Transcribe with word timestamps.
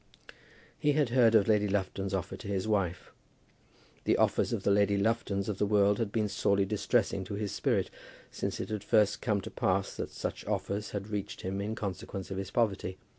He 0.79 0.93
had 0.93 1.09
heard 1.09 1.35
of 1.35 1.47
Lady 1.47 1.67
Lufton's 1.67 2.15
offer 2.15 2.35
to 2.35 2.47
his 2.47 2.67
wife. 2.67 3.11
The 4.05 4.17
offers 4.17 4.51
of 4.51 4.63
the 4.63 4.71
Lady 4.71 4.97
Luftons 4.97 5.47
of 5.47 5.59
the 5.59 5.65
world 5.67 5.99
had 5.99 6.11
been 6.11 6.27
sorely 6.27 6.65
distressing 6.65 7.23
to 7.25 7.35
his 7.35 7.51
spirit, 7.51 7.91
since 8.31 8.59
it 8.59 8.69
had 8.69 8.83
first 8.83 9.21
come 9.21 9.41
to 9.41 9.51
pass 9.51 9.95
that 9.97 10.09
such 10.09 10.43
offers 10.47 10.89
had 10.89 11.09
reached 11.11 11.41
him 11.41 11.61
in 11.61 11.75
consequence 11.75 12.31
of 12.31 12.37
his 12.37 12.49
poverty. 12.49 12.97